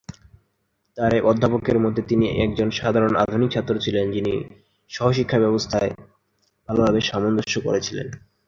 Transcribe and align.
তাঁর 0.97 1.11
এক 1.13 1.23
অধ্যাপকের 1.25 1.77
মতে, 1.79 2.01
"তিনি 2.01 2.25
একজন 2.45 2.69
সাধারণ, 2.71 3.13
আধুনিক 3.15 3.49
ছাত্র 3.51 3.73
ছিলেন, 3.79 4.05
যিনি 4.11 4.33
সহ-শিক্ষাব্যবস্থায় 4.91 5.91
ভালভাবে 6.69 6.99
সামঞ্জস্য 7.01 7.55
করেছিলেন।" 7.61 8.07